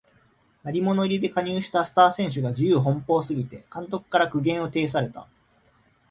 [0.63, 5.27] 鳴り物入りで加入したスター選手が自由奔放すぎて監督から苦言を呈された